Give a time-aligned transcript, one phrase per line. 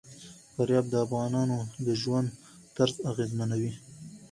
[0.53, 2.27] فاریاب د افغانانو د ژوند
[2.75, 3.71] طرز اغېزمنوي.